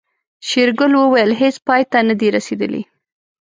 شېرګل 0.47 0.91
وويل 0.97 1.29
هيڅ 1.41 1.55
پای 1.67 1.81
ته 1.91 1.99
نه 2.07 2.13
دي 2.19 2.27
رسېدلي. 2.35 2.81